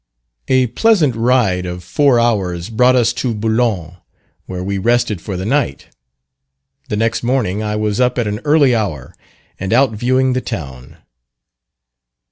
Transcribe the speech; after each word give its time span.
A 0.47 0.65
pleasant 0.65 1.15
ride 1.15 1.67
of 1.67 1.83
four 1.83 2.19
hours 2.19 2.71
brought 2.71 2.95
us 2.95 3.13
to 3.13 3.35
Boulogne, 3.35 3.97
where 4.47 4.63
we 4.63 4.79
rested 4.79 5.21
for 5.21 5.37
the 5.37 5.45
night. 5.45 5.89
The 6.89 6.97
next 6.97 7.21
morning 7.21 7.61
I 7.61 7.75
was 7.75 8.01
up 8.01 8.17
at 8.17 8.25
an 8.25 8.39
early 8.43 8.73
hour, 8.73 9.13
and 9.59 9.71
out 9.71 9.91
viewing 9.91 10.33
the 10.33 10.41
town. 10.41 10.97